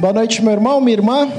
[0.00, 1.32] Boa noite, meu irmão, minha irmã.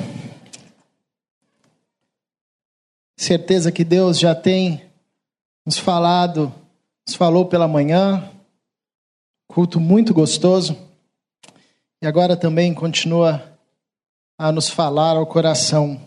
[3.18, 4.82] Certeza que Deus já tem
[5.66, 6.54] nos falado,
[7.06, 8.32] nos falou pela manhã,
[9.48, 10.78] culto muito gostoso,
[12.02, 13.44] e agora também continua
[14.38, 16.00] a nos falar ao coração.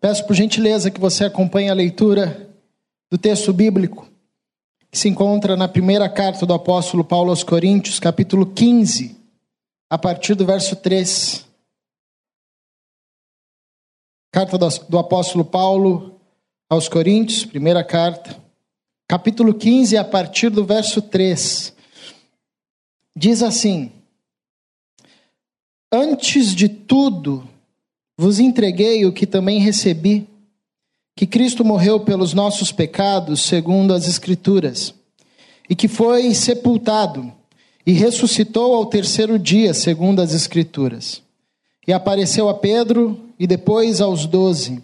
[0.00, 2.48] Peço por gentileza que você acompanhe a leitura
[3.10, 4.08] do texto bíblico
[4.90, 9.16] que se encontra na primeira carta do apóstolo Paulo aos Coríntios, capítulo 15,
[9.88, 11.49] a partir do verso 3.
[14.32, 14.56] Carta
[14.88, 16.14] do apóstolo Paulo
[16.68, 18.40] aos Coríntios, primeira carta,
[19.08, 21.74] capítulo 15, a partir do verso 3.
[23.16, 23.90] Diz assim:
[25.90, 27.42] Antes de tudo,
[28.16, 30.28] vos entreguei o que também recebi,
[31.16, 34.94] que Cristo morreu pelos nossos pecados, segundo as Escrituras,
[35.68, 37.32] e que foi sepultado
[37.84, 41.20] e ressuscitou ao terceiro dia, segundo as Escrituras.
[41.84, 44.82] E apareceu a Pedro e depois aos doze.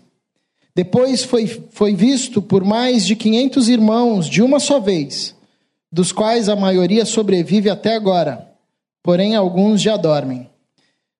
[0.74, 5.34] Depois foi, foi visto por mais de quinhentos irmãos de uma só vez,
[5.92, 8.50] dos quais a maioria sobrevive até agora,
[9.02, 10.48] porém alguns já dormem.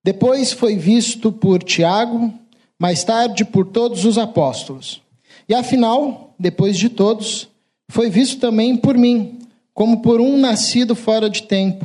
[0.02, 2.33] Depois foi visto por Tiago,
[2.78, 5.02] mais tarde por todos os apóstolos.
[5.46, 7.48] E afinal, depois de todos,
[7.91, 9.41] foi visto também por mim,
[9.74, 11.84] como por um nascido fora de tempo,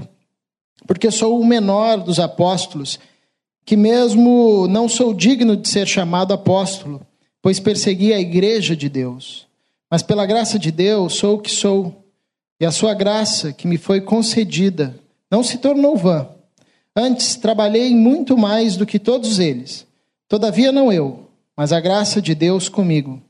[0.87, 2.97] porque sou o menor dos apóstolos
[3.65, 7.05] que mesmo não sou digno de ser chamado apóstolo,
[7.41, 9.47] pois persegui a igreja de Deus.
[9.89, 12.03] Mas pela graça de Deus sou o que sou,
[12.59, 14.95] e a sua graça que me foi concedida
[15.29, 16.29] não se tornou vã.
[16.95, 19.87] Antes trabalhei muito mais do que todos eles.
[20.27, 23.21] Todavia não eu, mas a graça de Deus comigo.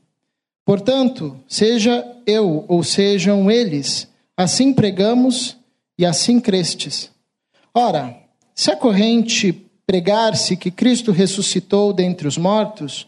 [0.64, 5.56] Portanto, seja eu ou sejam eles, assim pregamos
[5.98, 7.10] e assim crestes.
[7.74, 8.16] Ora,
[8.54, 13.06] se a corrente pregar-se que Cristo ressuscitou dentre os mortos,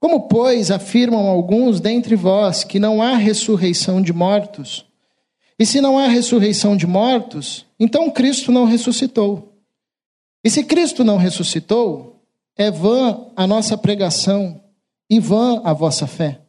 [0.00, 4.84] como, pois, afirmam alguns dentre vós que não há ressurreição de mortos?
[5.56, 9.52] E se não há ressurreição de mortos, então Cristo não ressuscitou.
[10.42, 12.20] E se Cristo não ressuscitou,
[12.56, 14.60] é vã a nossa pregação
[15.08, 16.40] e vã a vossa fé.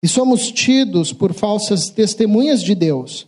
[0.00, 3.26] E somos tidos por falsas testemunhas de Deus,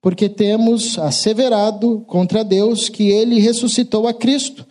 [0.00, 4.64] porque temos asseverado contra Deus que ele ressuscitou a Cristo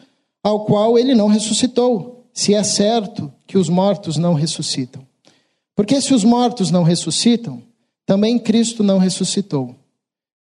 [0.45, 5.01] ao qual ele não ressuscitou, se é certo que os mortos não ressuscitam.
[5.75, 7.63] Porque se os mortos não ressuscitam,
[8.06, 9.75] também Cristo não ressuscitou.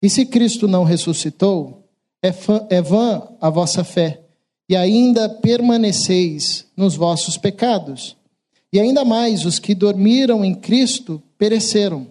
[0.02, 1.84] E se Cristo não ressuscitou,
[2.20, 2.34] é,
[2.72, 4.22] é vã a vossa fé,
[4.68, 8.18] e ainda permaneceis nos vossos pecados.
[8.74, 12.08] E ainda mais, os que dormiram em Cristo pereceram.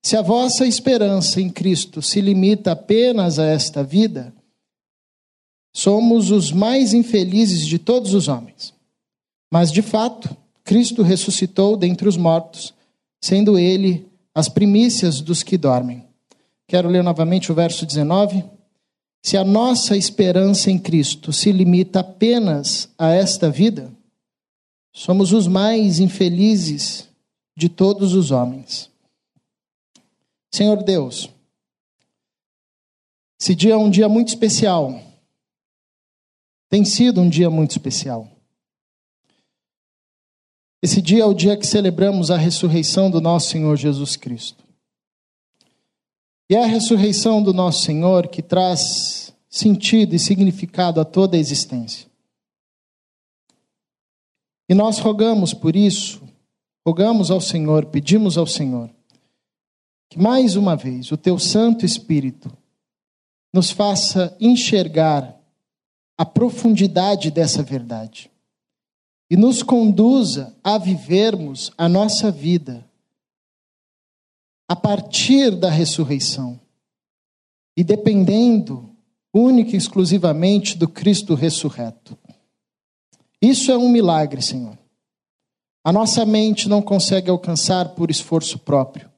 [0.00, 4.32] Se a vossa esperança em Cristo se limita apenas a esta vida,
[5.76, 8.72] somos os mais infelizes de todos os homens.
[9.52, 12.72] Mas, de fato, Cristo ressuscitou dentre os mortos,
[13.20, 16.02] sendo ele as primícias dos que dormem.
[16.66, 18.42] Quero ler novamente o verso 19.
[19.22, 23.92] Se a nossa esperança em Cristo se limita apenas a esta vida,
[24.94, 27.06] somos os mais infelizes
[27.54, 28.90] de todos os homens.
[30.50, 31.28] Senhor Deus,
[33.38, 35.02] esse dia é um dia muito especial
[36.68, 38.30] tem sido um dia muito especial.
[40.82, 44.64] Esse dia é o dia que celebramos a ressurreição do nosso Senhor Jesus Cristo.
[46.48, 51.40] E é a ressurreição do nosso Senhor que traz sentido e significado a toda a
[51.40, 52.08] existência.
[54.68, 56.22] E nós rogamos por isso,
[56.86, 58.90] rogamos ao Senhor, pedimos ao Senhor,
[60.08, 62.50] que mais uma vez o teu Santo Espírito
[63.52, 65.35] nos faça enxergar
[66.18, 68.30] a profundidade dessa verdade
[69.30, 72.84] e nos conduza a vivermos a nossa vida
[74.68, 76.58] a partir da ressurreição
[77.76, 78.90] e dependendo
[79.34, 82.16] única e exclusivamente do Cristo ressurreto.
[83.40, 84.78] Isso é um milagre, Senhor.
[85.84, 89.10] A nossa mente não consegue alcançar por esforço próprio,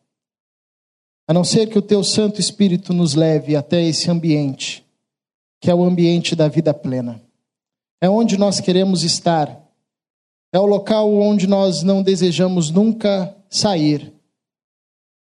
[1.26, 4.84] a não ser que o Teu Santo Espírito nos leve até esse ambiente
[5.60, 7.20] que é o ambiente da vida plena.
[8.00, 9.64] É onde nós queremos estar.
[10.52, 14.12] É o local onde nós não desejamos nunca sair.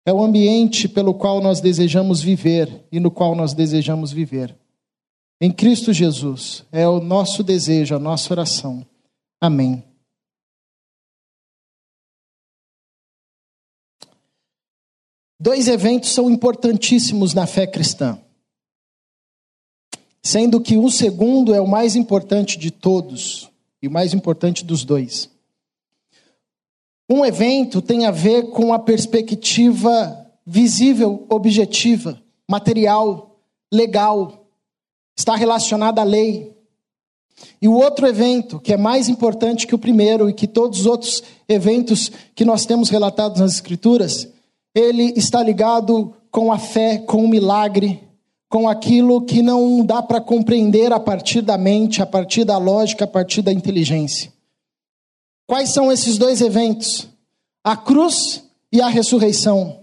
[0.07, 4.57] É o ambiente pelo qual nós desejamos viver e no qual nós desejamos viver.
[5.41, 8.87] Em Cristo Jesus é o nosso desejo, a nossa oração.
[9.41, 9.83] Amém.
[15.39, 18.21] Dois eventos são importantíssimos na fé cristã
[20.23, 23.51] sendo que o segundo é o mais importante de todos,
[23.83, 25.29] e o mais importante dos dois.
[27.11, 33.37] Um evento tem a ver com a perspectiva visível, objetiva, material,
[33.73, 34.47] legal,
[35.17, 36.57] está relacionada à lei.
[37.61, 40.87] E o outro evento, que é mais importante que o primeiro e que todos os
[40.87, 44.29] outros eventos que nós temos relatados nas Escrituras,
[44.75, 48.01] ele está ligado com a fé, com o milagre,
[48.53, 53.07] com aquilo que não dá para compreender a partir da mente, a partir da lógica,
[53.07, 54.31] a partir da inteligência.
[55.47, 57.09] Quais são esses dois eventos?
[57.65, 59.81] A cruz e a ressurreição.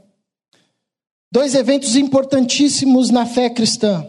[1.31, 4.07] Dois eventos importantíssimos na fé cristã.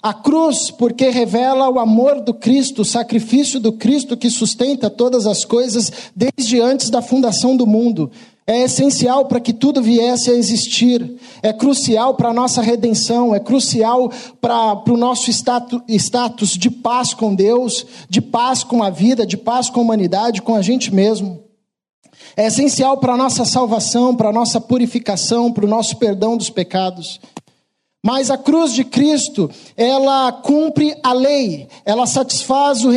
[0.00, 5.26] A cruz, porque revela o amor do Cristo, o sacrifício do Cristo que sustenta todas
[5.26, 8.08] as coisas desde antes da fundação do mundo.
[8.46, 11.18] É essencial para que tudo viesse a existir.
[11.42, 14.10] É crucial para a nossa redenção, é crucial
[14.40, 19.38] para, o nosso status, status de paz com Deus, de paz com a vida, de
[19.38, 21.42] paz com a humanidade, com a gente mesmo.
[22.36, 26.50] É essencial para a nossa salvação, para a nossa purificação, para o nosso perdão dos
[26.50, 27.20] pecados.
[28.04, 32.90] Mas a cruz de Cristo, ela cumpre a lei, ela satisfaz o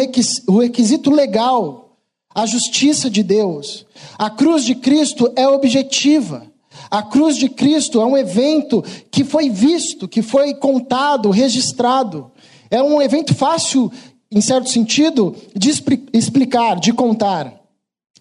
[0.60, 1.87] requisito legal,
[2.38, 3.86] a justiça de Deus.
[4.18, 6.46] A cruz de Cristo é objetiva.
[6.90, 12.32] A cruz de Cristo é um evento que foi visto, que foi contado, registrado.
[12.70, 13.92] É um evento fácil,
[14.32, 15.70] em certo sentido, de
[16.14, 17.54] explicar, de contar.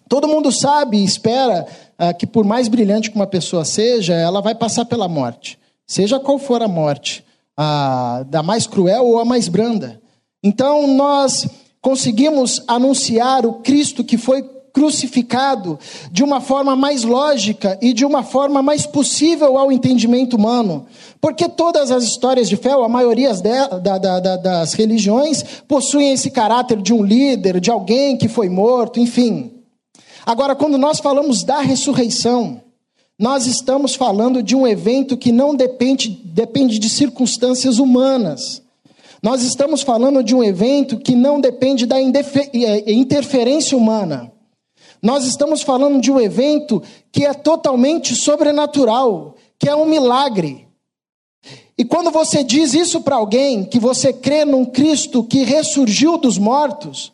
[0.09, 1.67] Todo mundo sabe e espera
[1.97, 6.19] ah, que, por mais brilhante que uma pessoa seja, ela vai passar pela morte seja
[6.19, 7.23] qual for a morte,
[7.55, 10.01] a da mais cruel ou a mais branda.
[10.43, 11.47] Então nós
[11.81, 14.43] conseguimos anunciar o Cristo que foi
[14.77, 15.79] crucificado
[16.11, 20.85] de uma forma mais lógica e de uma forma mais possível ao entendimento humano.
[21.19, 23.31] Porque todas as histórias de fé, a maioria
[24.43, 29.51] das religiões, possuem esse caráter de um líder, de alguém que foi morto, enfim.
[30.23, 32.61] Agora, quando nós falamos da ressurreição,
[33.17, 38.61] nós estamos falando de um evento que não depende, depende de circunstâncias humanas.
[39.21, 44.31] Nós estamos falando de um evento que não depende da é, interferência humana.
[45.01, 46.81] Nós estamos falando de um evento
[47.11, 50.67] que é totalmente sobrenatural, que é um milagre.
[51.77, 56.37] E quando você diz isso para alguém, que você crê num Cristo que ressurgiu dos
[56.37, 57.13] mortos,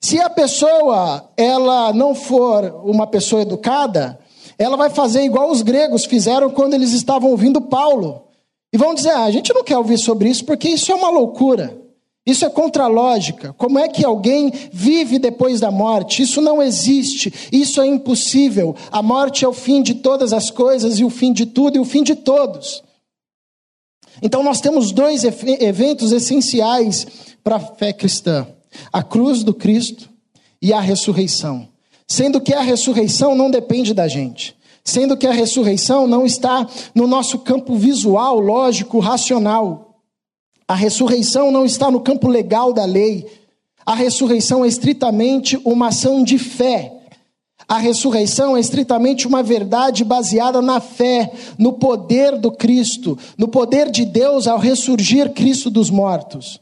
[0.00, 4.18] se a pessoa ela não for uma pessoa educada,
[4.56, 8.24] ela vai fazer igual os gregos fizeram quando eles estavam ouvindo Paulo.
[8.72, 11.10] E vão dizer: ah, a gente não quer ouvir sobre isso porque isso é uma
[11.10, 11.82] loucura.
[12.24, 13.52] Isso é contra a lógica.
[13.54, 16.22] Como é que alguém vive depois da morte?
[16.22, 17.32] Isso não existe.
[17.50, 18.76] Isso é impossível.
[18.92, 21.80] A morte é o fim de todas as coisas e o fim de tudo e
[21.80, 22.82] o fim de todos.
[24.22, 27.06] Então nós temos dois eventos essenciais
[27.42, 28.46] para a fé cristã:
[28.92, 30.08] a cruz do Cristo
[30.60, 31.68] e a ressurreição.
[32.06, 34.54] Sendo que a ressurreição não depende da gente.
[34.84, 40.00] Sendo que a ressurreição não está no nosso campo visual, lógico, racional.
[40.66, 43.26] A ressurreição não está no campo legal da lei.
[43.86, 46.98] A ressurreição é estritamente uma ação de fé.
[47.68, 53.90] A ressurreição é estritamente uma verdade baseada na fé, no poder do Cristo, no poder
[53.90, 56.60] de Deus ao ressurgir Cristo dos mortos.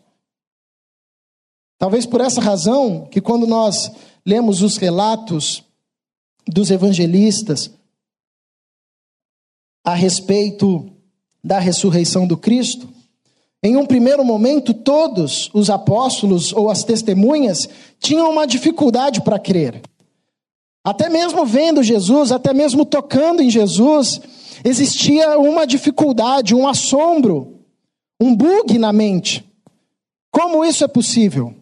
[1.79, 3.91] Talvez por essa razão que quando nós
[4.25, 5.65] lemos os relatos
[6.47, 7.71] dos evangelistas
[9.91, 10.89] a respeito
[11.43, 12.89] da ressurreição do Cristo,
[13.63, 17.69] em um primeiro momento, todos os apóstolos ou as testemunhas
[17.99, 19.83] tinham uma dificuldade para crer.
[20.85, 24.21] Até mesmo vendo Jesus, até mesmo tocando em Jesus,
[24.65, 27.61] existia uma dificuldade, um assombro,
[28.19, 29.45] um bug na mente.
[30.31, 31.53] Como isso é possível?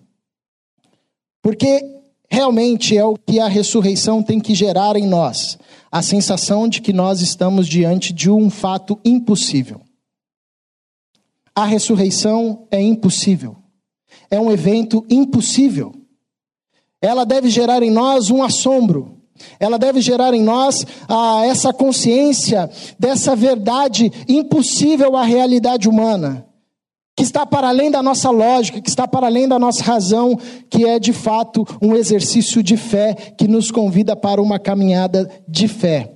[1.42, 1.82] Porque
[2.30, 5.58] realmente é o que a ressurreição tem que gerar em nós
[5.90, 9.80] a sensação de que nós estamos diante de um fato impossível.
[11.54, 13.56] A ressurreição é impossível.
[14.30, 15.94] É um evento impossível.
[17.00, 19.18] Ela deve gerar em nós um assombro.
[19.60, 22.68] Ela deve gerar em nós ah, essa consciência
[22.98, 26.47] dessa verdade impossível à realidade humana
[27.18, 30.38] que está para além da nossa lógica, que está para além da nossa razão,
[30.70, 35.66] que é de fato um exercício de fé que nos convida para uma caminhada de
[35.66, 36.14] fé.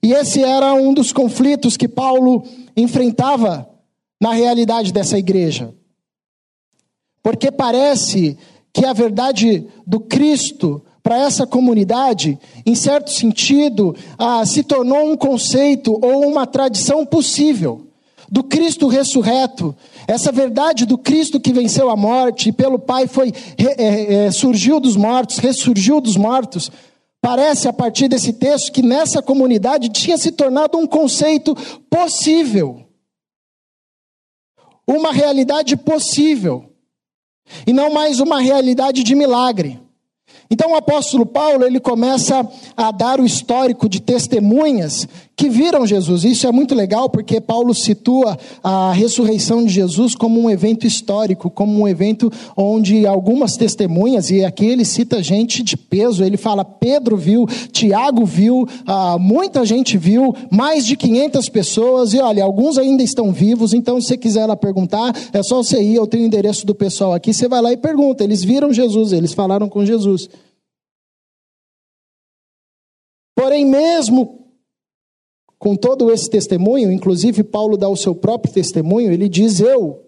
[0.00, 2.44] E esse era um dos conflitos que Paulo
[2.76, 3.68] enfrentava
[4.20, 5.74] na realidade dessa igreja.
[7.20, 8.38] Porque parece
[8.72, 15.16] que a verdade do Cristo para essa comunidade, em certo sentido, ah, se tornou um
[15.16, 17.87] conceito ou uma tradição possível
[18.30, 19.74] do Cristo ressurreto,
[20.06, 24.78] essa verdade do Cristo que venceu a morte e pelo Pai foi é, é, surgiu
[24.78, 26.70] dos mortos, ressurgiu dos mortos,
[27.20, 31.54] parece a partir desse texto que nessa comunidade tinha se tornado um conceito
[31.88, 32.84] possível,
[34.86, 36.64] uma realidade possível,
[37.66, 39.80] e não mais uma realidade de milagre.
[40.50, 45.06] Então o apóstolo Paulo, ele começa a dar o histórico de testemunhas
[45.38, 46.24] que viram Jesus.
[46.24, 51.48] Isso é muito legal porque Paulo situa a ressurreição de Jesus como um evento histórico,
[51.48, 56.64] como um evento onde algumas testemunhas, e aqui ele cita gente de peso, ele fala:
[56.64, 62.76] Pedro viu, Tiago viu, ah, muita gente viu, mais de 500 pessoas, e olha, alguns
[62.76, 66.24] ainda estão vivos, então se você quiser lá perguntar, é só você ir, eu tenho
[66.24, 68.24] o endereço do pessoal aqui, você vai lá e pergunta.
[68.24, 70.28] Eles viram Jesus, eles falaram com Jesus.
[73.36, 74.37] Porém, mesmo
[75.58, 80.04] com todo esse testemunho, inclusive Paulo dá o seu próprio testemunho, ele diz: Eu,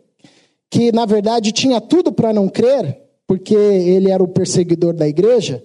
[0.70, 5.62] que na verdade tinha tudo para não crer, porque ele era o perseguidor da igreja,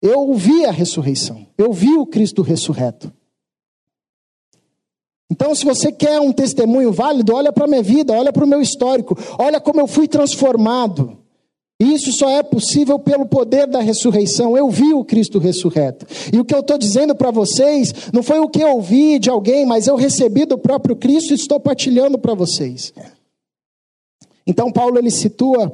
[0.00, 3.12] eu vi a ressurreição, eu vi o Cristo ressurreto.
[5.30, 8.46] Então, se você quer um testemunho válido, olha para a minha vida, olha para o
[8.46, 11.21] meu histórico, olha como eu fui transformado.
[11.82, 14.56] Isso só é possível pelo poder da ressurreição.
[14.56, 16.06] Eu vi o Cristo ressurreto.
[16.32, 19.28] E o que eu estou dizendo para vocês não foi o que eu ouvi de
[19.28, 22.92] alguém, mas eu recebi do próprio Cristo e estou partilhando para vocês.
[24.46, 25.72] Então, Paulo ele situa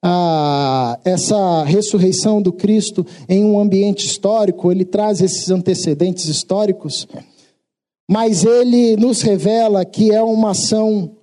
[0.00, 7.08] ah, essa ressurreição do Cristo em um ambiente histórico, ele traz esses antecedentes históricos,
[8.08, 11.16] mas ele nos revela que é uma ação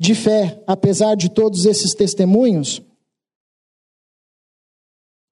[0.00, 2.82] de fé, apesar de todos esses testemunhos.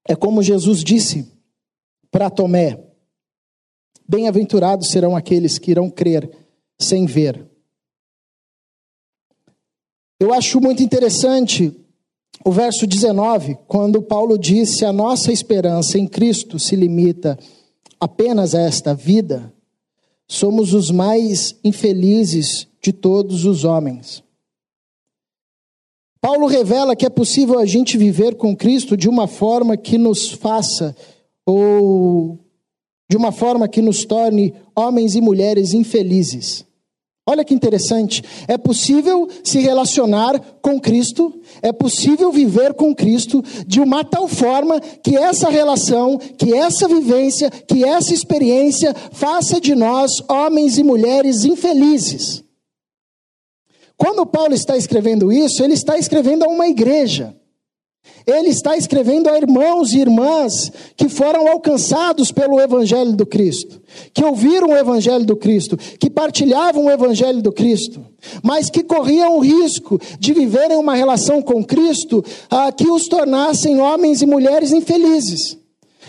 [0.06, 1.30] É como Jesus disse
[2.11, 2.82] para Tomé:
[4.06, 6.30] Bem-aventurados serão aqueles que irão crer
[6.78, 7.49] sem ver.
[10.20, 11.75] Eu acho muito interessante
[12.44, 17.38] o verso 19, quando Paulo disse: A nossa esperança em Cristo se limita
[17.99, 19.52] apenas a esta vida,
[20.28, 24.23] somos os mais infelizes de todos os homens.
[26.24, 30.30] Paulo revela que é possível a gente viver com Cristo de uma forma que nos
[30.30, 30.96] faça,
[31.44, 32.38] ou
[33.10, 36.64] de uma forma que nos torne homens e mulheres infelizes.
[37.28, 38.24] Olha que interessante.
[38.48, 44.80] É possível se relacionar com Cristo, é possível viver com Cristo de uma tal forma
[44.80, 51.44] que essa relação, que essa vivência, que essa experiência faça de nós homens e mulheres
[51.44, 52.43] infelizes.
[53.96, 57.34] Quando Paulo está escrevendo isso, ele está escrevendo a uma igreja.
[58.26, 63.80] Ele está escrevendo a irmãos e irmãs que foram alcançados pelo Evangelho do Cristo,
[64.12, 68.04] que ouviram o Evangelho do Cristo, que partilhavam o Evangelho do Cristo,
[68.42, 73.78] mas que corriam o risco de viverem uma relação com Cristo ah, que os tornassem
[73.78, 75.58] homens e mulheres infelizes.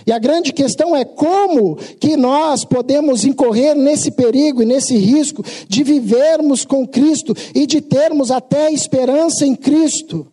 [0.07, 5.43] E a grande questão é como que nós podemos incorrer nesse perigo e nesse risco
[5.67, 10.27] de vivermos com Cristo e de termos até esperança em Cristo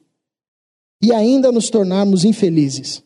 [1.02, 3.02] e ainda nos tornarmos infelizes.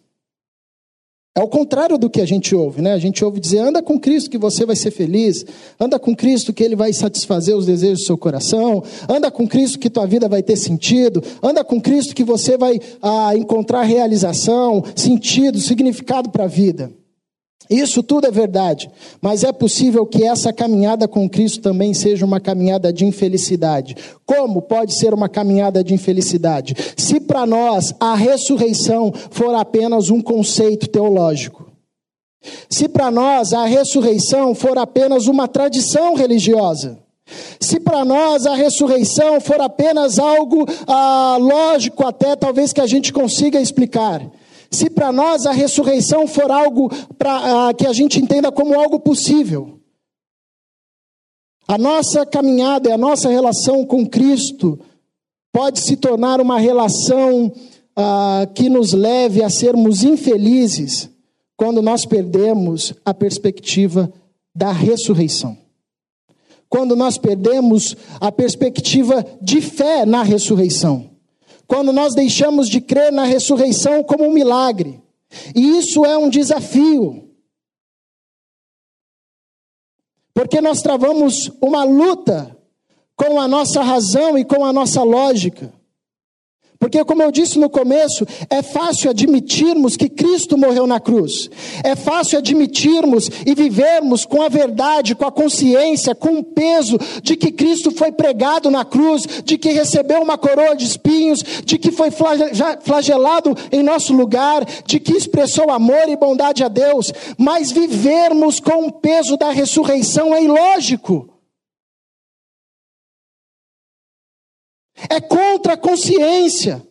[1.36, 2.94] É o contrário do que a gente ouve, né?
[2.94, 5.44] A gente ouve dizer: anda com Cristo que você vai ser feliz,
[5.78, 9.78] anda com Cristo que Ele vai satisfazer os desejos do seu coração, anda com Cristo
[9.78, 14.82] que tua vida vai ter sentido, anda com Cristo que você vai ah, encontrar realização,
[14.94, 16.90] sentido, significado para a vida.
[17.68, 18.88] Isso tudo é verdade,
[19.20, 23.96] mas é possível que essa caminhada com Cristo também seja uma caminhada de infelicidade.
[24.24, 26.76] Como pode ser uma caminhada de infelicidade?
[26.96, 31.66] Se para nós a ressurreição for apenas um conceito teológico,
[32.70, 36.98] se para nós a ressurreição for apenas uma tradição religiosa,
[37.58, 43.12] se para nós a ressurreição for apenas algo ah, lógico, até talvez que a gente
[43.12, 44.22] consiga explicar,
[44.70, 49.00] se para nós a ressurreição for algo pra, uh, que a gente entenda como algo
[49.00, 49.80] possível,
[51.68, 54.78] a nossa caminhada e a nossa relação com Cristo
[55.52, 61.10] pode se tornar uma relação uh, que nos leve a sermos infelizes
[61.56, 64.12] quando nós perdemos a perspectiva
[64.54, 65.56] da ressurreição.
[66.68, 71.15] Quando nós perdemos a perspectiva de fé na ressurreição
[71.66, 75.02] quando nós deixamos de crer na ressurreição como um milagre.
[75.54, 77.28] E isso é um desafio.
[80.32, 82.56] Porque nós travamos uma luta
[83.16, 85.72] com a nossa razão e com a nossa lógica.
[86.78, 91.48] Porque, como eu disse no começo, é fácil admitirmos que Cristo morreu na cruz.
[91.82, 97.36] É fácil admitirmos e vivermos com a verdade, com a consciência, com o peso de
[97.36, 101.90] que Cristo foi pregado na cruz, de que recebeu uma coroa de espinhos, de que
[101.90, 107.12] foi flagelado em nosso lugar, de que expressou amor e bondade a Deus.
[107.38, 111.35] Mas vivermos com o peso da ressurreição é ilógico.
[115.10, 116.86] É contra a consciência,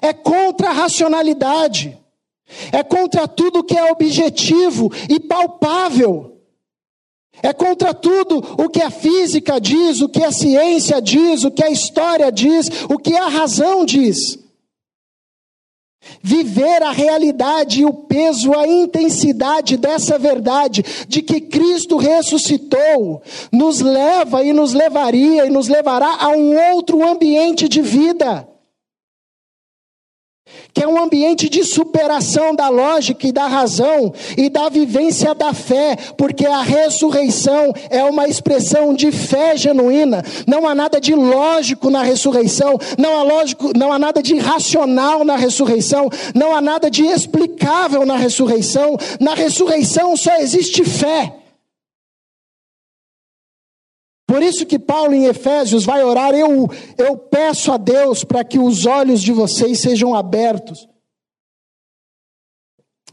[0.00, 1.98] é contra a racionalidade,
[2.72, 6.36] é contra tudo que é objetivo e palpável.
[7.42, 11.64] É contra tudo o que a física diz, o que a ciência diz, o que
[11.64, 14.38] a história diz, o que a razão diz.
[16.22, 23.80] Viver a realidade e o peso, a intensidade dessa verdade de que Cristo ressuscitou, nos
[23.80, 28.48] leva e nos levaria e nos levará a um outro ambiente de vida
[30.72, 35.52] que é um ambiente de superação da lógica e da razão e da vivência da
[35.52, 40.24] fé, porque a ressurreição é uma expressão de fé genuína.
[40.46, 45.24] Não há nada de lógico na ressurreição, não há lógico, não há nada de racional
[45.24, 48.96] na ressurreição, não há nada de explicável na ressurreição.
[49.18, 51.39] Na ressurreição só existe fé.
[54.30, 58.60] Por isso que Paulo em Efésios vai orar, eu, eu peço a Deus para que
[58.60, 60.88] os olhos de vocês sejam abertos,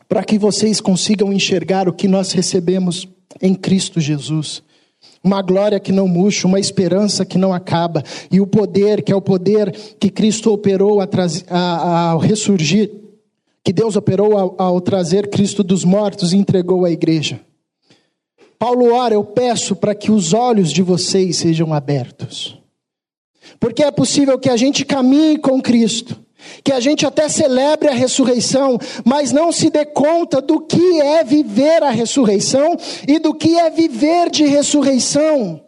[0.07, 3.07] para que vocês consigam enxergar o que nós recebemos
[3.41, 4.61] em Cristo Jesus.
[5.23, 9.15] Uma glória que não murcha, uma esperança que não acaba, e o poder, que é
[9.15, 12.91] o poder que Cristo operou ao ressurgir,
[13.63, 17.46] que Deus operou ao, ao trazer Cristo dos mortos e entregou à igreja.
[18.59, 22.57] Paulo ora, eu peço para que os olhos de vocês sejam abertos.
[23.59, 26.19] Porque é possível que a gente caminhe com Cristo,
[26.63, 31.23] que a gente até celebre a ressurreição, mas não se dê conta do que é
[31.23, 35.61] viver a ressurreição e do que é viver de ressurreição.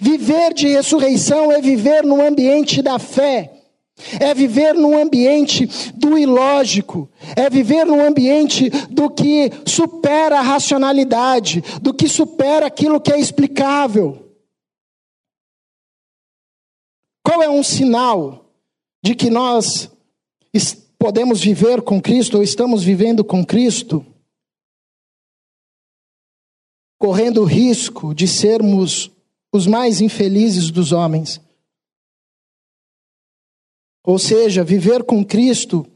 [0.00, 3.59] Viver de ressurreição é viver no ambiente da fé
[4.20, 11.62] é viver num ambiente do ilógico, é viver num ambiente do que supera a racionalidade,
[11.80, 14.30] do que supera aquilo que é explicável.
[17.24, 18.50] Qual é um sinal
[19.04, 19.90] de que nós
[20.98, 24.04] podemos viver com Cristo ou estamos vivendo com Cristo?
[26.98, 29.10] Correndo o risco de sermos
[29.52, 31.40] os mais infelizes dos homens
[34.02, 35.86] ou seja, viver com Cristo,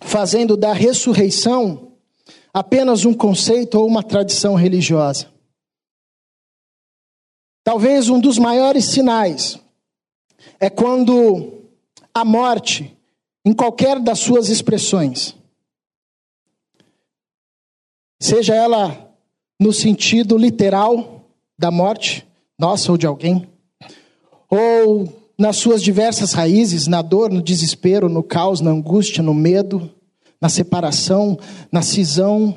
[0.00, 1.92] fazendo da ressurreição
[2.52, 5.32] apenas um conceito ou uma tradição religiosa.
[7.64, 9.58] Talvez um dos maiores sinais
[10.60, 11.64] é quando
[12.12, 12.96] a morte,
[13.44, 15.34] em qualquer das suas expressões,
[18.20, 19.12] seja ela
[19.58, 21.24] no sentido literal
[21.58, 22.26] da morte,
[22.58, 23.48] nossa ou de alguém,
[24.48, 29.92] ou nas suas diversas raízes, na dor, no desespero, no caos, na angústia, no medo,
[30.40, 31.38] na separação,
[31.70, 32.56] na cisão.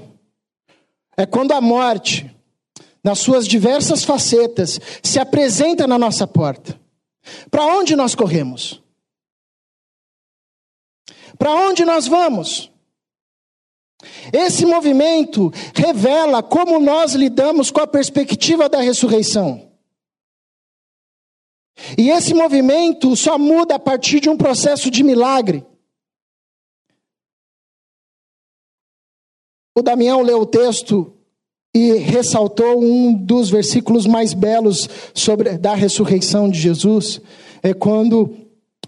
[1.16, 2.30] É quando a morte,
[3.04, 6.80] nas suas diversas facetas, se apresenta na nossa porta.
[7.50, 8.82] Para onde nós corremos?
[11.38, 12.72] Para onde nós vamos?
[14.32, 19.66] Esse movimento revela como nós lidamos com a perspectiva da ressurreição.
[21.98, 25.66] E esse movimento só muda a partir de um processo de milagre.
[29.78, 31.13] O Damião leu o texto
[31.72, 37.22] e ressaltou um dos versículos mais belos sobre da ressurreição de Jesus,
[37.62, 38.36] é quando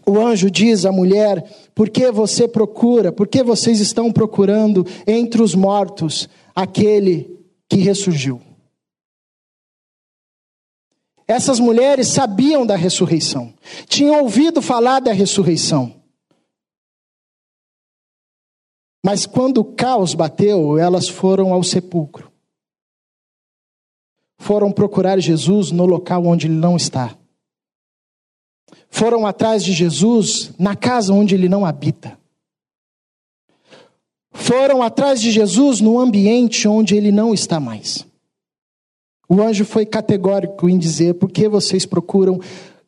[0.08, 1.44] o anjo diz à mulher:
[1.76, 3.12] "Por que você procura?
[3.12, 8.42] Por que vocês estão procurando entre os mortos aquele que ressurgiu?"
[11.30, 13.54] Essas mulheres sabiam da ressurreição,
[13.88, 15.94] tinham ouvido falar da ressurreição.
[19.06, 22.32] Mas quando o caos bateu, elas foram ao sepulcro.
[24.40, 27.16] Foram procurar Jesus no local onde ele não está.
[28.90, 32.18] Foram atrás de Jesus na casa onde ele não habita.
[34.32, 38.09] Foram atrás de Jesus no ambiente onde ele não está mais.
[39.30, 42.40] O anjo foi categórico em dizer: por que vocês procuram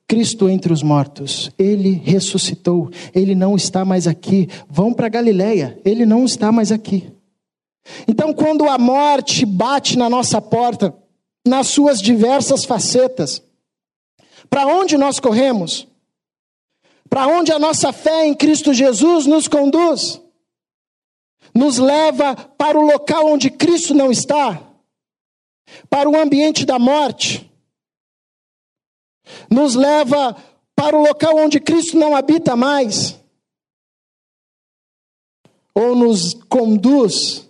[0.08, 1.51] Cristo entre os mortos?
[1.58, 4.49] Ele ressuscitou, ele não está mais aqui.
[4.67, 7.13] Vão para Galiléia, ele não está mais aqui.
[8.08, 10.93] Então, quando a morte bate na nossa porta,
[11.45, 13.41] nas suas diversas facetas,
[14.49, 15.88] para onde nós corremos?
[17.10, 20.21] Para onde a nossa fé em Cristo Jesus nos conduz?
[21.54, 24.71] Nos leva para o local onde Cristo não está?
[25.89, 27.50] Para o ambiente da morte?
[29.50, 30.36] Nos leva
[30.76, 33.19] para o local onde Cristo não habita mais?
[35.74, 37.47] Ou nos conduz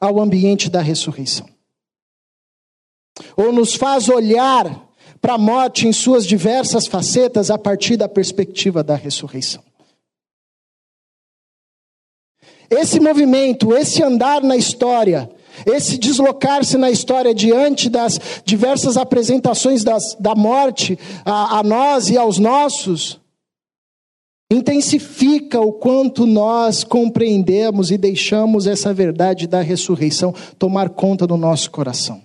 [0.00, 1.48] ao ambiente da ressurreição?
[3.36, 4.88] Ou nos faz olhar
[5.20, 9.62] para a morte em suas diversas facetas a partir da perspectiva da ressurreição.
[12.70, 15.30] Esse movimento, esse andar na história,
[15.66, 22.16] esse deslocar-se na história diante das diversas apresentações das, da morte a, a nós e
[22.16, 23.20] aos nossos,
[24.50, 31.70] intensifica o quanto nós compreendemos e deixamos essa verdade da ressurreição tomar conta do nosso
[31.70, 32.20] coração.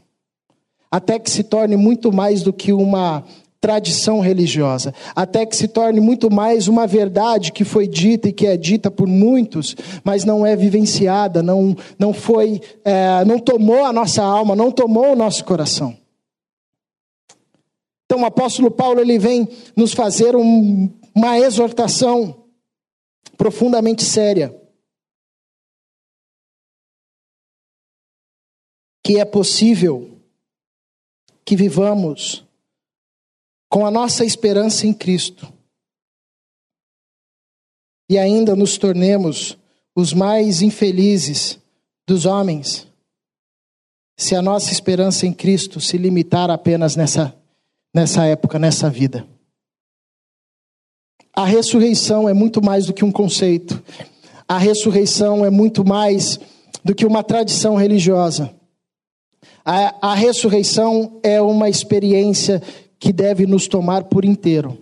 [0.90, 3.24] Até que se torne muito mais do que uma
[3.66, 8.46] tradição religiosa, até que se torne muito mais uma verdade que foi dita e que
[8.46, 13.92] é dita por muitos, mas não é vivenciada, não, não foi, é, não tomou a
[13.92, 15.98] nossa alma, não tomou o nosso coração.
[18.06, 22.46] Então o apóstolo Paulo ele vem nos fazer um, uma exortação
[23.36, 24.56] profundamente séria.
[29.04, 30.20] Que é possível
[31.44, 32.45] que vivamos
[33.70, 35.52] com a nossa esperança em Cristo
[38.10, 39.58] e ainda nos tornemos
[39.96, 41.60] os mais infelizes
[42.08, 42.88] dos homens,
[44.18, 47.36] se a nossa esperança em Cristo se limitar apenas nessa,
[47.94, 49.28] nessa época, nessa vida.
[51.34, 53.82] A ressurreição é muito mais do que um conceito,
[54.48, 56.40] a ressurreição é muito mais
[56.84, 58.54] do que uma tradição religiosa.
[59.66, 62.62] A, a ressurreição é uma experiência
[63.00, 64.78] que deve nos tomar por inteiro.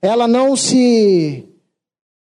[0.00, 1.48] Ela não se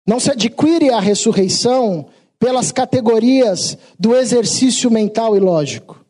[0.06, 2.06] não se adquire a ressurreição
[2.38, 6.02] pelas categorias do exercício mental e lógico.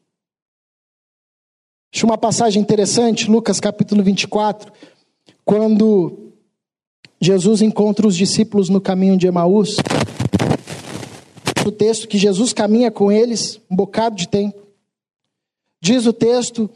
[1.92, 4.72] Acho uma passagem interessante, Lucas capítulo 24,
[5.44, 6.32] quando
[7.20, 9.76] Jesus encontra os discípulos no caminho de Emaús.
[11.66, 14.62] O texto que Jesus caminha com eles um bocado de tempo.
[15.80, 16.70] Diz o texto,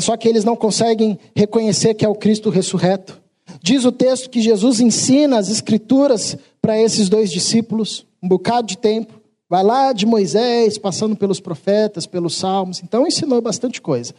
[0.00, 3.20] só que eles não conseguem reconhecer que é o Cristo ressurreto.
[3.62, 8.78] Diz o texto que Jesus ensina as escrituras para esses dois discípulos, um bocado de
[8.78, 9.20] tempo.
[9.48, 12.82] Vai lá de Moisés, passando pelos profetas, pelos salmos.
[12.82, 14.14] Então ensinou bastante coisa.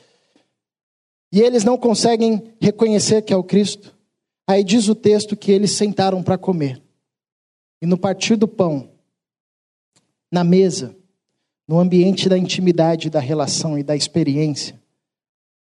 [1.32, 3.96] E eles não conseguem reconhecer que é o Cristo.
[4.46, 6.82] Aí diz o texto que eles sentaram para comer.
[7.82, 8.90] E no partir do pão,
[10.32, 10.96] na mesa,
[11.68, 14.80] no ambiente da intimidade, da relação e da experiência,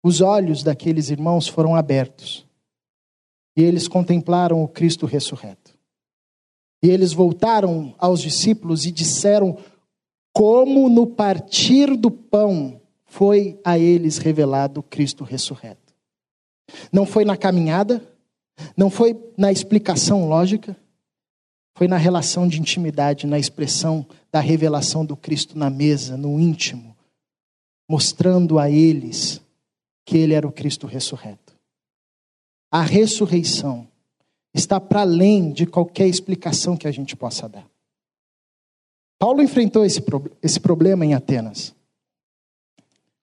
[0.03, 2.45] os olhos daqueles irmãos foram abertos
[3.55, 5.77] e eles contemplaram o Cristo ressurreto.
[6.83, 9.57] E eles voltaram aos discípulos e disseram
[10.33, 15.93] como no partir do pão foi a eles revelado o Cristo ressurreto.
[16.91, 18.01] Não foi na caminhada,
[18.75, 20.75] não foi na explicação lógica,
[21.75, 26.95] foi na relação de intimidade, na expressão da revelação do Cristo na mesa, no íntimo,
[27.89, 29.41] mostrando a eles
[30.05, 31.53] que ele era o Cristo ressurreto.
[32.71, 33.87] A ressurreição
[34.53, 37.65] está para além de qualquer explicação que a gente possa dar.
[39.19, 40.03] Paulo enfrentou esse,
[40.41, 41.73] esse problema em Atenas.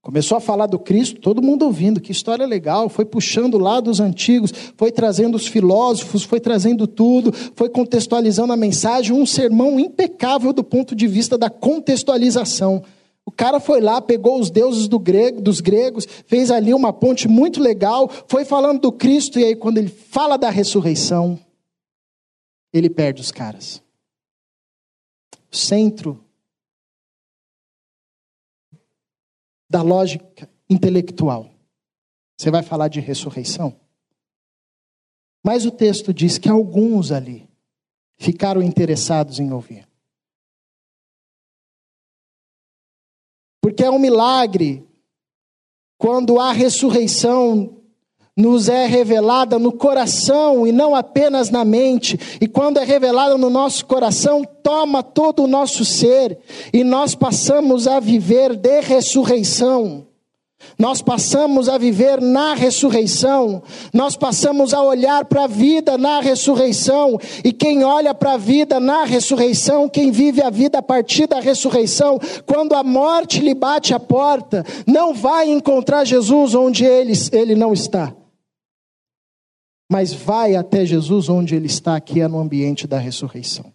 [0.01, 4.01] Começou a falar do Cristo, todo mundo ouvindo, que história legal, foi puxando lá dos
[4.01, 10.53] antigos, foi trazendo os filósofos, foi trazendo tudo, foi contextualizando a mensagem, um sermão impecável
[10.53, 12.83] do ponto de vista da contextualização.
[13.29, 17.29] O cara foi lá, pegou os deuses do grego, dos gregos, fez ali uma ponte
[17.29, 21.39] muito legal, foi falando do Cristo, e aí quando ele fala da ressurreição,
[22.73, 23.83] ele perde os caras.
[25.53, 26.25] O centro
[29.69, 31.51] da lógica intelectual.
[32.35, 33.79] Você vai falar de ressurreição?
[35.45, 37.47] Mas o texto diz que alguns ali
[38.17, 39.88] ficaram interessados em ouvir.
[43.69, 44.83] Porque é um milagre
[45.99, 47.77] quando a ressurreição
[48.35, 52.19] nos é revelada no coração e não apenas na mente.
[52.41, 56.39] E quando é revelada no nosso coração, toma todo o nosso ser
[56.73, 60.08] e nós passamos a viver de ressurreição.
[60.79, 67.19] Nós passamos a viver na ressurreição, nós passamos a olhar para a vida na ressurreição,
[67.45, 71.41] e quem olha para a vida na ressurreição, quem vive a vida a partir da
[71.41, 77.55] ressurreição, quando a morte lhe bate a porta, não vai encontrar Jesus onde ele, ele
[77.55, 78.15] não está.
[79.91, 83.73] mas vai até Jesus onde ele está, que é no ambiente da ressurreição.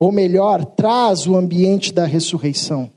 [0.00, 2.90] Ou melhor, traz o ambiente da ressurreição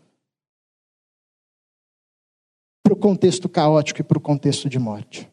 [2.86, 5.28] para o contexto caótico e para o contexto de morte.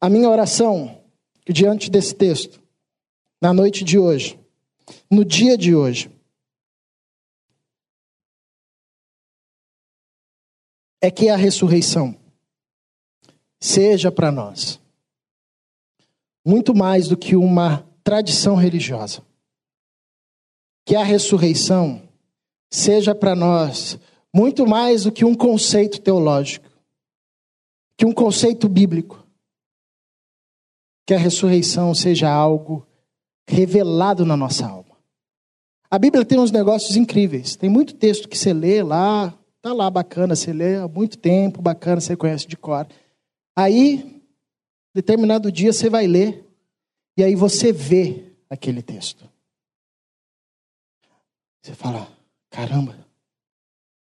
[0.00, 1.04] A minha oração
[1.46, 2.62] diante desse texto,
[3.42, 4.40] na noite de hoje,
[5.10, 6.10] no dia de hoje,
[10.98, 12.18] é que a ressurreição
[13.60, 14.80] seja para nós
[16.42, 19.22] muito mais do que uma tradição religiosa.
[20.86, 22.08] Que a ressurreição
[22.70, 23.98] seja para nós
[24.34, 26.68] muito mais do que um conceito teológico,
[27.96, 29.26] que um conceito bíblico.
[31.06, 32.86] Que a ressurreição seja algo
[33.48, 34.96] revelado na nossa alma.
[35.90, 37.56] A Bíblia tem uns negócios incríveis.
[37.56, 41.60] Tem muito texto que você lê lá, tá lá bacana, você lê há muito tempo,
[41.60, 42.86] bacana, você conhece de cor.
[43.56, 44.22] Aí,
[44.94, 46.46] determinado dia você vai ler
[47.16, 49.28] e aí você vê aquele texto.
[51.60, 52.08] Você fala:
[52.48, 52.96] "Caramba,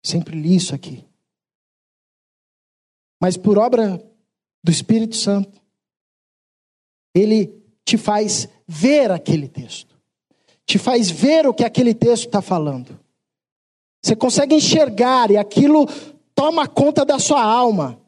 [0.03, 1.05] sempre li isso aqui".
[3.21, 4.01] Mas por obra
[4.63, 5.61] do Espírito Santo,
[7.13, 7.53] ele
[7.85, 9.95] te faz ver aquele texto,
[10.65, 12.99] te faz ver o que aquele texto está falando.
[14.01, 15.85] Você consegue enxergar e aquilo
[16.33, 17.99] toma conta da sua alma.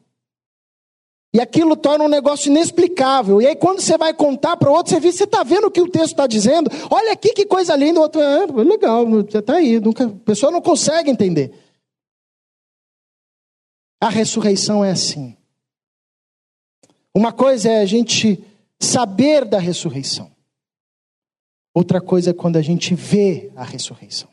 [1.32, 3.42] E aquilo torna um negócio inexplicável.
[3.42, 5.80] E aí, quando você vai contar para outro, você vê, você está vendo o que
[5.80, 6.70] o texto está dizendo?
[6.90, 7.98] Olha aqui que coisa linda.
[7.98, 9.80] O outro, é, legal, está aí.
[9.80, 11.52] Nunca, a pessoa não consegue entender.
[14.04, 15.34] A ressurreição é assim.
[17.14, 18.44] Uma coisa é a gente
[18.78, 20.30] saber da ressurreição.
[21.72, 24.28] Outra coisa é quando a gente vê a ressurreição.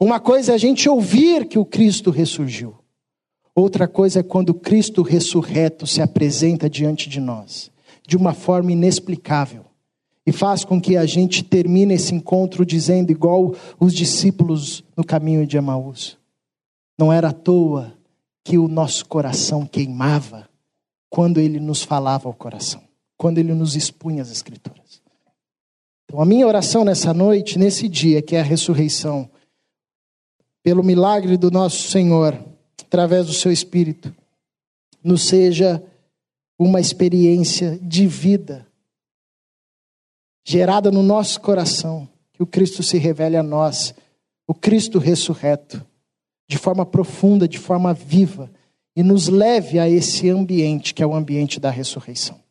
[0.00, 2.74] Uma coisa é a gente ouvir que o Cristo ressurgiu.
[3.54, 7.70] Outra coisa é quando o Cristo ressurreto se apresenta diante de nós,
[8.08, 9.66] de uma forma inexplicável,
[10.26, 15.46] e faz com que a gente termine esse encontro dizendo, igual os discípulos no caminho
[15.46, 16.16] de Emaús:
[16.98, 17.93] Não era à toa
[18.44, 20.48] que o nosso coração queimava
[21.08, 22.82] quando ele nos falava ao coração,
[23.16, 25.02] quando ele nos expunha as Escrituras.
[26.04, 29.30] Então, a minha oração nessa noite, nesse dia, que é a ressurreição,
[30.62, 32.38] pelo milagre do nosso Senhor,
[32.82, 34.14] através do seu Espírito,
[35.02, 35.82] nos seja
[36.58, 38.66] uma experiência de vida
[40.46, 43.94] gerada no nosso coração, que o Cristo se revele a nós,
[44.46, 45.84] o Cristo ressurreto,
[46.48, 48.50] de forma profunda, de forma viva
[48.96, 52.42] e nos leve a esse ambiente que é o ambiente da ressurreição.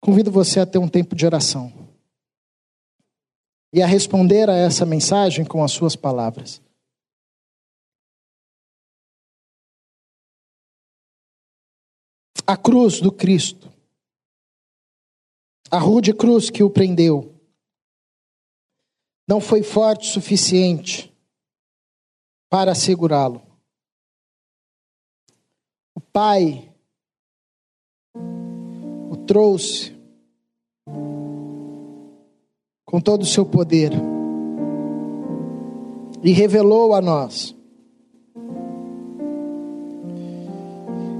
[0.00, 1.72] Convido você a ter um tempo de oração
[3.72, 6.62] e a responder a essa mensagem com as suas palavras.
[12.46, 13.72] A cruz do Cristo,
[15.70, 17.34] a rude cruz que o prendeu,
[19.28, 21.15] não foi forte o suficiente
[22.56, 23.42] para segurá-lo.
[25.94, 26.72] O Pai
[29.10, 29.94] o trouxe
[32.86, 33.92] com todo o seu poder
[36.22, 37.54] e revelou a nós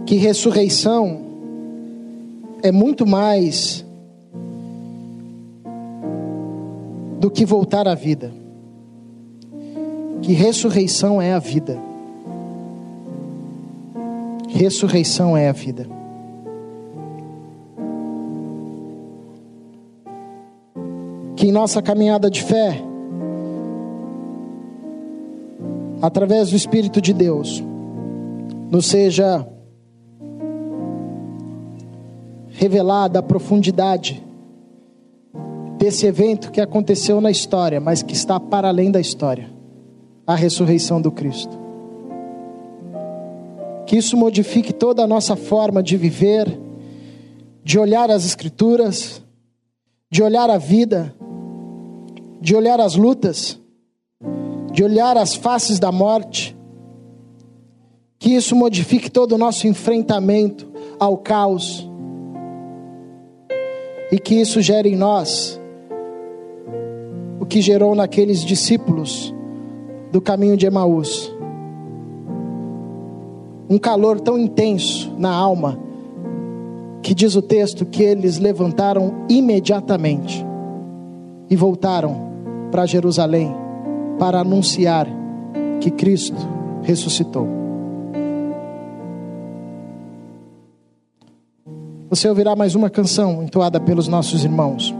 [0.07, 1.20] que ressurreição
[2.62, 3.85] é muito mais
[7.20, 8.45] do que voltar à vida.
[10.27, 11.81] Que ressurreição é a vida.
[14.49, 15.87] Ressurreição é a vida.
[21.37, 22.83] Que em nossa caminhada de fé,
[26.03, 27.62] através do Espírito de Deus,
[28.69, 29.47] nos seja
[32.51, 34.21] revelada a profundidade
[35.79, 39.55] desse evento que aconteceu na história, mas que está para além da história
[40.27, 41.67] a ressurreição do Cristo
[43.87, 46.61] que isso modifique toda a nossa forma de viver,
[47.62, 49.23] de olhar as Escrituras,
[50.11, 51.15] de olhar a vida,
[52.41, 53.61] de olhar as lutas,
[54.73, 56.57] de olhar as faces da morte.
[58.19, 60.67] Que isso modifique todo o nosso enfrentamento
[60.99, 61.89] ao caos.
[64.11, 65.61] E que isso gere em nós
[67.41, 69.33] o que gerou naqueles discípulos
[70.11, 71.37] do caminho de Emaús
[73.69, 75.79] um calor tão intenso na alma,
[77.03, 80.45] que diz o texto que eles levantaram imediatamente
[81.51, 82.16] e voltaram
[82.71, 83.55] para Jerusalém
[84.19, 85.07] para anunciar
[85.81, 86.37] que Cristo
[86.83, 87.47] ressuscitou.
[92.09, 94.95] Você ouvirá mais uma canção entoada pelos nossos irmãos.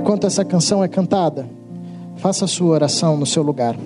[0.00, 1.48] Enquanto essa canção é cantada,
[2.16, 3.76] faça a sua oração no seu lugar.